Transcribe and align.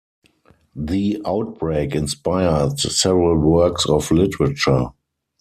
The 0.75 1.21
outbreak 1.27 1.93
inspired 1.93 2.79
several 2.79 3.37
works 3.37 3.85
of 3.87 4.09
literature. 4.09 4.87